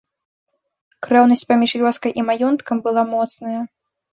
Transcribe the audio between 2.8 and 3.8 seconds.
была моцная.